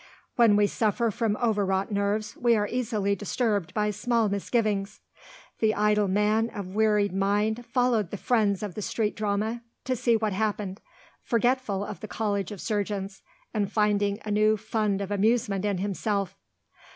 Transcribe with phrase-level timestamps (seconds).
[0.35, 4.99] When we suffer from overwrought nerves we are easily disturbed by small misgivings.
[5.59, 10.15] The idle man of wearied mind followed the friends of the street drama to see
[10.17, 10.81] what happened,
[11.21, 13.21] forgetful of the College of Surgeons,
[13.53, 16.35] and finding a new fund of amusement in himself.